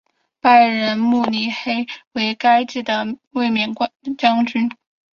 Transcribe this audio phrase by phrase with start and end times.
[0.39, 3.91] 拜仁慕尼黑为该赛季的卫冕冠
[4.47, 4.67] 军。